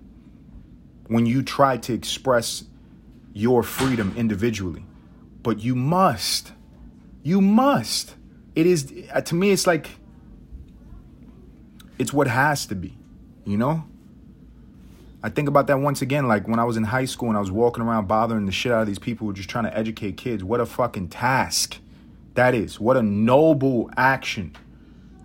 [1.08, 2.64] when you try to express
[3.34, 4.86] your freedom individually.
[5.42, 6.54] But you must,
[7.22, 8.16] you must.
[8.56, 9.90] It is, uh, to me, it's like,
[11.98, 12.98] it's what has to be,
[13.46, 13.86] you know?
[15.22, 17.40] I think about that once again, like when I was in high school and I
[17.40, 20.44] was walking around bothering the shit out of these people just trying to educate kids.
[20.44, 21.78] What a fucking task
[22.34, 22.80] that is.
[22.80, 24.56] What a noble action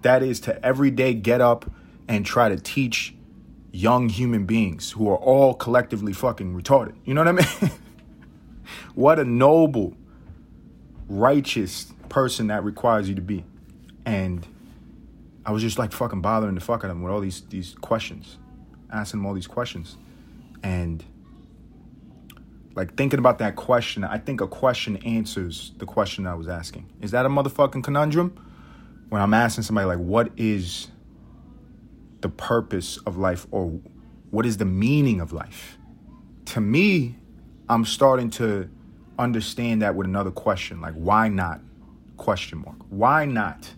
[0.02, 1.70] that is to every day get up
[2.06, 3.14] and try to teach
[3.72, 6.94] young human beings who are all collectively fucking retarded.
[7.04, 7.72] You know what I mean?
[8.94, 9.96] What a noble,
[11.08, 13.44] righteous person that requires you to be.
[14.04, 14.46] And
[15.48, 17.74] I was just like fucking bothering the fuck out of him with all these these
[17.80, 18.36] questions,
[18.92, 19.96] asking him all these questions.
[20.62, 21.02] And
[22.74, 26.92] like thinking about that question, I think a question answers the question I was asking.
[27.00, 28.38] Is that a motherfucking conundrum?
[29.08, 30.88] When I'm asking somebody like, what is
[32.20, 33.80] the purpose of life or
[34.28, 35.78] what is the meaning of life?
[36.44, 37.16] To me,
[37.70, 38.68] I'm starting to
[39.18, 41.60] understand that with another question like why not
[42.16, 43.74] question mark why not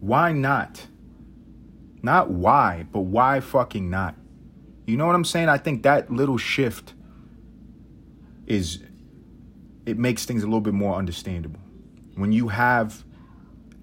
[0.00, 0.86] why not?
[2.02, 4.14] Not why but why fucking not?
[4.86, 5.48] You know what i'm saying?
[5.48, 6.94] I think that little shift
[8.46, 8.82] is
[9.84, 11.60] it makes things a little bit more understandable.
[12.14, 13.04] When you have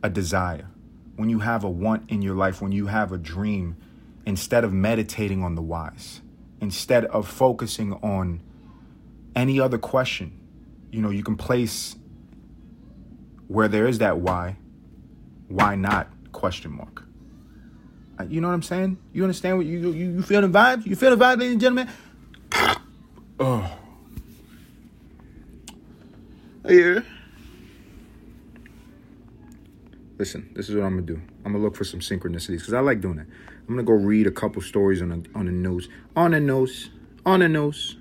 [0.02, 0.68] a desire
[1.16, 3.78] when you have a want in your life when you have a dream
[4.26, 6.22] instead of meditating on the whys
[6.64, 8.42] instead of focusing on
[9.36, 10.40] any other question,
[10.92, 11.96] you know, you can place
[13.48, 14.56] where there is that why,
[15.48, 17.04] why not question mark.
[18.20, 18.98] Uh, you know what I'm saying?
[19.12, 20.86] You understand what you you, you feel the vibe?
[20.86, 21.90] You feel the vibe, ladies and gentlemen?
[23.40, 23.80] oh.
[26.66, 27.02] Yeah.
[30.18, 31.22] Listen, this is what I'm gonna do.
[31.44, 33.26] I'm gonna look for some synchronicities because I like doing that.
[33.68, 36.90] I'm gonna go read a couple stories on the on the nose, on the nose,
[37.26, 37.98] on the nose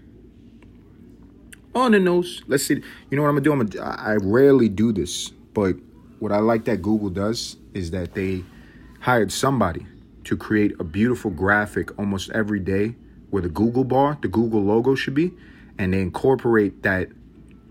[1.74, 2.42] on the nose.
[2.46, 2.82] Let's see.
[3.10, 3.52] You know what I'm gonna do?
[3.52, 5.76] I'm gonna, I rarely do this, but
[6.22, 8.44] what I like that Google does is that they
[9.00, 9.84] hired somebody
[10.22, 12.94] to create a beautiful graphic almost every day
[13.30, 15.32] where the Google bar, the Google logo should be,
[15.78, 17.08] and they incorporate that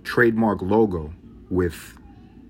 [0.04, 1.14] trademark logo
[1.50, 1.98] with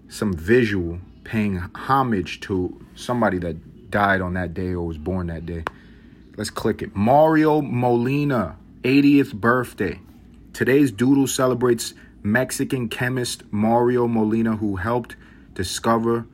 [0.09, 5.45] some visual paying homage to somebody that died on that day or was born that
[5.45, 5.63] day.
[6.35, 6.95] Let's click it.
[6.95, 9.99] Mario Molina, 80th birthday.
[10.51, 11.93] Today's doodle celebrates
[12.23, 15.15] Mexican chemist Mario Molina, who helped
[15.61, 16.25] discover.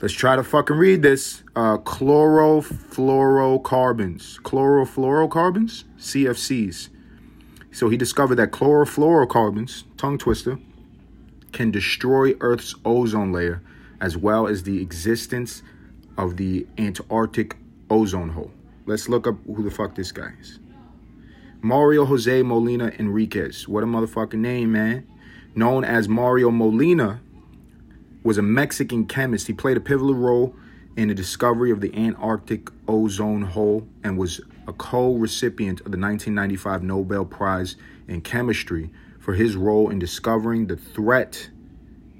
[0.00, 1.42] Let's try to fucking read this.
[1.56, 4.40] Uh, chlorofluorocarbons.
[4.42, 5.82] Chlorofluorocarbons?
[5.98, 6.90] CFCs.
[7.72, 10.56] So he discovered that chlorofluorocarbons, tongue twister,
[11.52, 13.60] can destroy Earth's ozone layer
[14.00, 15.64] as well as the existence
[16.16, 17.56] of the Antarctic
[17.90, 18.52] ozone hole.
[18.86, 20.60] Let's look up who the fuck this guy is.
[21.60, 23.66] Mario Jose Molina Enriquez.
[23.66, 25.08] What a motherfucking name, man.
[25.56, 27.20] Known as Mario Molina,
[28.22, 29.46] was a Mexican chemist.
[29.46, 30.54] He played a pivotal role
[30.96, 35.98] in the discovery of the Antarctic ozone hole and was a co recipient of the
[35.98, 37.76] 1995 Nobel Prize
[38.08, 38.90] in Chemistry
[39.20, 41.48] for his role in discovering the threat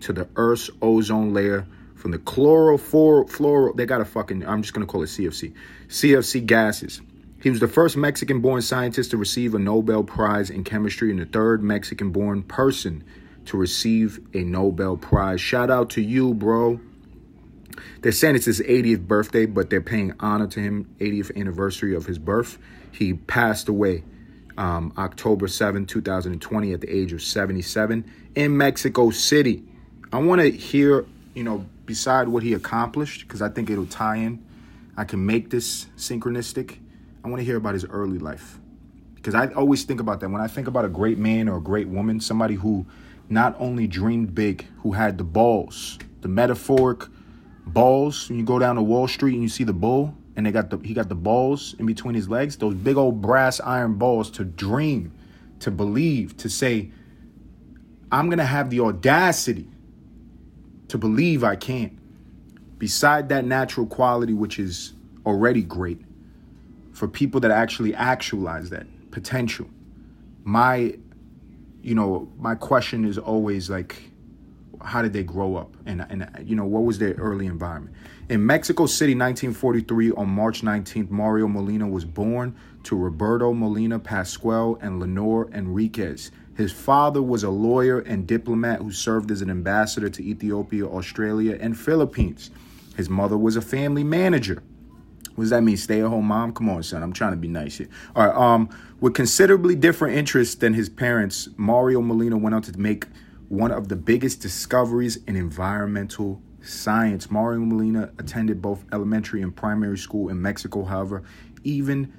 [0.00, 3.76] to the Earth's ozone layer from the chlorofluoro.
[3.76, 5.52] They got a fucking, I'm just to call it CFC.
[5.88, 7.00] CFC gases.
[7.42, 11.20] He was the first Mexican born scientist to receive a Nobel Prize in chemistry and
[11.20, 13.04] the third Mexican born person
[13.48, 15.40] to receive a Nobel Prize.
[15.40, 16.80] Shout out to you, bro.
[18.00, 22.06] They're saying it's his 80th birthday, but they're paying honor to him, 80th anniversary of
[22.06, 22.58] his birth.
[22.92, 24.04] He passed away
[24.56, 29.64] um, October 7, 2020, at the age of 77 in Mexico City.
[30.12, 34.16] I want to hear, you know, beside what he accomplished, because I think it'll tie
[34.16, 34.44] in.
[34.96, 36.78] I can make this synchronistic.
[37.24, 38.58] I want to hear about his early life.
[39.14, 40.28] Because I always think about that.
[40.28, 42.86] When I think about a great man or a great woman, somebody who
[43.28, 47.04] not only dreamed big, who had the balls, the metaphoric
[47.66, 48.28] balls.
[48.28, 50.70] When you go down to Wall Street and you see the bull, and they got
[50.70, 54.30] the he got the balls in between his legs, those big old brass iron balls
[54.32, 55.12] to dream,
[55.60, 56.90] to believe, to say,
[58.10, 59.68] I'm gonna have the audacity
[60.88, 62.00] to believe I can.
[62.78, 64.94] Beside that natural quality, which is
[65.26, 66.00] already great,
[66.92, 69.68] for people that actually actualize that potential,
[70.44, 70.96] my
[71.88, 73.96] you know, my question is always like,
[74.82, 75.74] how did they grow up?
[75.86, 77.96] And, and you know, what was their early environment?
[78.28, 84.78] In Mexico City, 1943, on March 19th, Mario Molina was born to Roberto Molina Pascual
[84.82, 86.30] and Lenore Enriquez.
[86.54, 91.56] His father was a lawyer and diplomat who served as an ambassador to Ethiopia, Australia,
[91.58, 92.50] and Philippines.
[92.96, 94.62] His mother was a family manager.
[95.38, 95.76] What does that mean?
[95.76, 96.52] Stay at home mom?
[96.52, 97.00] Come on, son.
[97.00, 97.88] I'm trying to be nice here.
[98.16, 98.36] All right.
[98.36, 98.68] Um,
[98.98, 103.06] with considerably different interests than his parents, Mario Molina went on to make
[103.48, 107.30] one of the biggest discoveries in environmental science.
[107.30, 110.82] Mario Molina attended both elementary and primary school in Mexico.
[110.82, 111.22] However,
[111.62, 112.12] even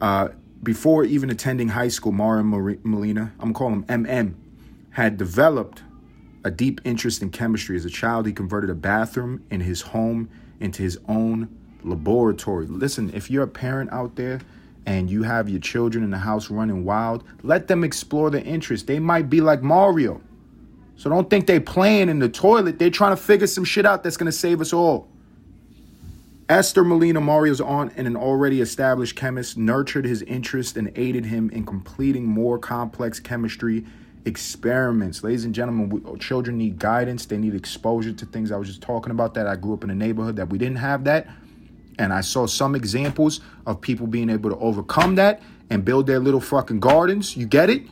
[0.00, 0.28] uh,
[0.62, 4.32] before even attending high school, Mario Molina, I'm gonna call him MM,
[4.92, 5.82] had developed
[6.42, 7.76] a deep interest in chemistry.
[7.76, 11.54] As a child, he converted a bathroom in his home into his own
[11.84, 12.66] laboratory.
[12.66, 14.40] Listen, if you're a parent out there
[14.86, 18.86] and you have your children in the house running wild, let them explore their interests.
[18.86, 20.20] They might be like Mario.
[20.96, 22.78] So don't think they playing in the toilet.
[22.78, 25.08] They're trying to figure some shit out that's going to save us all.
[26.48, 31.48] Esther Molina, Mario's aunt and an already established chemist, nurtured his interest and aided him
[31.50, 33.86] in completing more complex chemistry
[34.24, 35.24] experiments.
[35.24, 37.26] Ladies and gentlemen, we, oh, children need guidance.
[37.26, 39.90] They need exposure to things I was just talking about that I grew up in
[39.90, 41.28] a neighborhood that we didn't have that.
[41.98, 46.18] And I saw some examples of people being able to overcome that and build their
[46.18, 47.36] little fucking gardens.
[47.36, 47.82] You get it?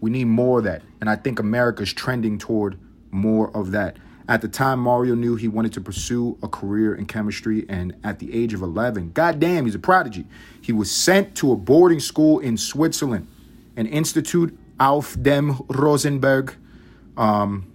[0.00, 0.82] We need more of that.
[1.00, 2.78] And I think America's trending toward
[3.10, 3.96] more of that.
[4.28, 8.18] At the time, Mario knew he wanted to pursue a career in chemistry, and at
[8.18, 10.26] the age of 11, goddamn, he's a prodigy.
[10.60, 13.26] He was sent to a boarding school in Switzerland,
[13.76, 16.54] an Institute auf dem Rosenberg,
[17.16, 17.71] um,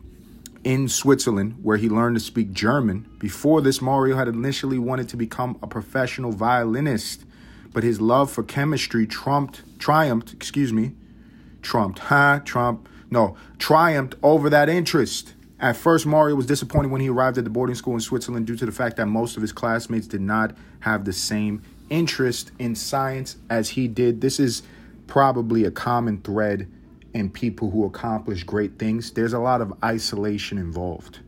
[0.67, 3.09] in Switzerland, where he learned to speak German.
[3.19, 7.23] Before this, Mario had initially wanted to become a professional violinist,
[7.71, 10.91] but his love for chemistry trumped, triumphed, excuse me,
[11.61, 12.41] trumped, huh?
[12.43, 15.35] Trump, no, triumphed over that interest.
[15.57, 18.57] At first, Mario was disappointed when he arrived at the boarding school in Switzerland due
[18.57, 22.75] to the fact that most of his classmates did not have the same interest in
[22.75, 24.19] science as he did.
[24.19, 24.63] This is
[25.07, 26.69] probably a common thread
[27.17, 31.19] and people who accomplish great things, there's a lot of isolation involved.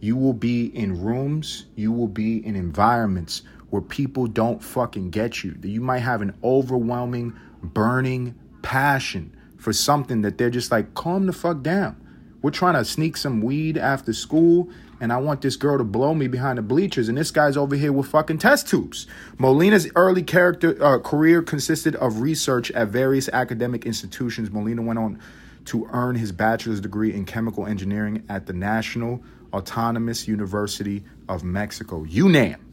[0.00, 5.44] You will be in rooms, you will be in environments where people don't fucking get
[5.44, 5.56] you.
[5.62, 11.32] You might have an overwhelming, burning passion for something that they're just like, calm the
[11.32, 11.96] fuck down.
[12.42, 14.70] We're trying to sneak some weed after school
[15.02, 17.74] and I want this girl to blow me behind the bleachers, and this guy's over
[17.74, 19.08] here with fucking test tubes.
[19.36, 24.52] Molina's early character uh, career consisted of research at various academic institutions.
[24.52, 25.18] Molina went on
[25.64, 29.20] to earn his bachelor's degree in chemical engineering at the National
[29.52, 32.64] Autonomous University of Mexico, UNAM.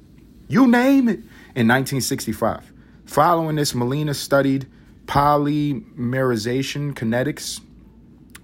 [0.47, 1.21] You name it.
[1.55, 2.71] In 1965.
[3.05, 4.67] Following this, Molina studied
[5.07, 7.59] polymerization kinetics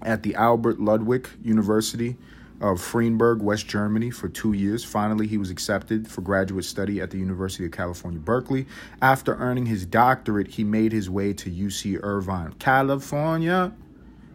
[0.02, 2.16] at the Albert Ludwig University
[2.60, 4.84] of Freiburg, West Germany, for two years.
[4.84, 8.66] Finally, he was accepted for graduate study at the University of California, Berkeley.
[9.02, 13.72] After earning his doctorate, he made his way to UC Irvine, California.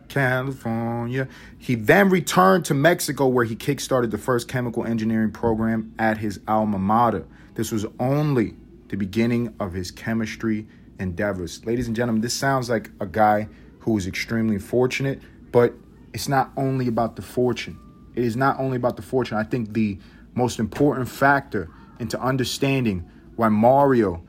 [0.10, 1.28] California.
[1.58, 6.42] He then returned to Mexico where he kickstarted the first chemical engineering program at his
[6.50, 7.26] alma mater.
[7.54, 8.56] This was only
[8.90, 10.68] the beginning of his chemistry
[11.00, 11.66] endeavors.
[11.66, 13.48] Ladies and gentlemen, this sounds like a guy
[13.80, 15.22] who is extremely fortunate,
[15.54, 15.74] but
[16.14, 17.80] it's not only about the fortune.
[18.16, 19.38] It is not only about the fortune.
[19.38, 19.98] I think the
[20.34, 24.24] most important factor into understanding why Mario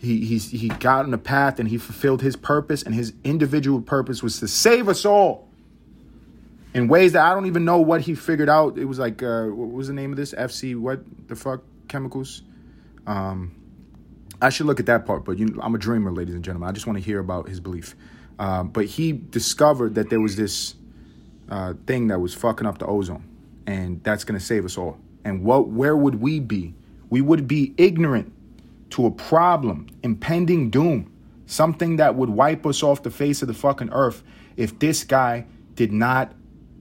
[0.00, 3.82] he he's, he got on the path and he fulfilled his purpose and his individual
[3.82, 5.46] purpose was to save us all
[6.72, 8.78] in ways that I don't even know what he figured out.
[8.78, 10.74] It was like uh, what was the name of this FC?
[10.74, 12.42] What the fuck chemicals?
[13.06, 13.54] Um,
[14.40, 16.68] I should look at that part, but you I'm a dreamer, ladies and gentlemen.
[16.68, 17.94] I just want to hear about his belief.
[18.38, 20.74] Um, but he discovered that there was this
[21.50, 23.24] uh, thing that was fucking up the ozone,
[23.66, 24.98] and that's gonna save us all.
[25.24, 25.68] And what?
[25.68, 26.74] Where would we be?
[27.10, 28.32] We would be ignorant
[28.90, 31.12] to a problem, impending doom,
[31.46, 34.22] something that would wipe us off the face of the fucking earth
[34.56, 36.32] if this guy did not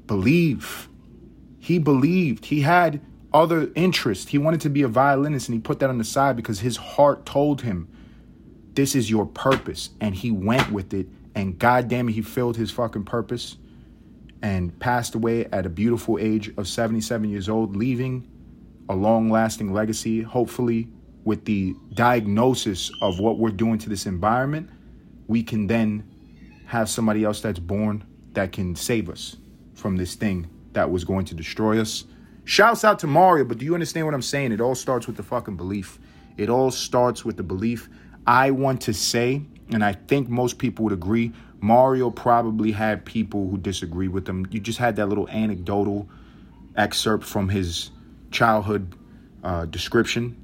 [0.08, 0.90] believe.
[1.60, 2.46] He believed.
[2.46, 3.02] He had
[3.34, 4.28] other interests.
[4.30, 6.78] He wanted to be a violinist and he put that on the side because his
[6.78, 7.88] heart told him,
[8.74, 9.92] this is your purpose.
[10.02, 11.08] And he went with it.
[11.36, 13.58] And goddamn it, he filled his fucking purpose
[14.42, 18.28] and passed away at a beautiful age of 77 years old, leaving
[18.90, 20.88] a long lasting legacy, hopefully,
[21.26, 24.70] with the diagnosis of what we're doing to this environment.
[25.28, 26.10] We can then
[26.66, 29.38] have somebody else that's born that can save us
[29.74, 32.06] from this thing that was going to destroy us.
[32.46, 34.52] Shouts out to Mario, but do you understand what I'm saying?
[34.52, 36.00] It all starts with the fucking belief.
[36.38, 37.90] It all starts with the belief.
[38.26, 43.50] I want to say, and I think most people would agree, Mario probably had people
[43.50, 44.48] who disagree with him.
[44.52, 46.08] You just had that little anecdotal
[46.76, 47.92] excerpt from his
[48.32, 48.96] childhood
[49.44, 50.38] uh, description,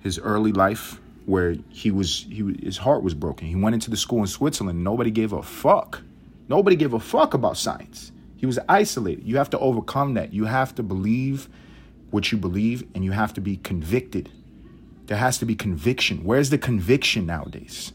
[0.00, 3.46] his early life, where he was he his heart was broken.
[3.46, 4.82] He went into the school in Switzerland.
[4.84, 6.02] Nobody gave a fuck.
[6.48, 8.12] Nobody gave a fuck about science.
[8.36, 9.26] He was isolated.
[9.26, 10.32] You have to overcome that.
[10.32, 11.48] You have to believe
[12.10, 14.30] what you believe, and you have to be convicted.
[15.06, 16.22] There has to be conviction.
[16.24, 17.92] Where's the conviction nowadays?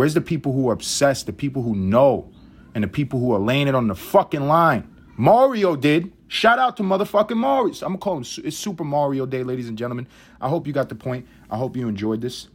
[0.00, 2.32] Where's the people who are obsessed, the people who know,
[2.74, 4.90] and the people who are laying it on the fucking line?
[5.18, 6.10] Mario did.
[6.26, 7.74] Shout out to motherfucking Mario.
[7.74, 8.24] I'm gonna call him.
[8.42, 10.08] It's Super Mario Day, ladies and gentlemen.
[10.40, 11.26] I hope you got the point.
[11.50, 12.48] I hope you enjoyed this.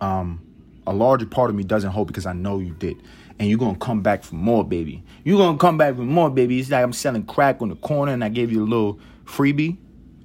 [0.00, 0.46] Um,
[0.86, 3.02] a larger part of me doesn't hope because I know you did.
[3.40, 5.02] And you're gonna come back for more, baby.
[5.24, 6.60] You're gonna come back for more, baby.
[6.60, 9.78] It's like I'm selling crack on the corner and I gave you a little freebie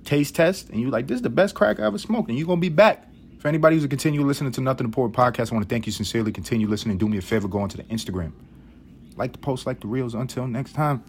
[0.03, 2.45] taste test, and you're like, this is the best crack I ever smoked, and you're
[2.45, 3.08] gonna be back.
[3.39, 6.33] For anybody who's continue listening to Nothing Important podcast, I want to thank you sincerely.
[6.33, 6.97] Continue listening.
[6.97, 8.33] Do me a favor, go onto the Instagram.
[9.15, 10.13] Like the post, like the reels.
[10.13, 11.01] Until next time.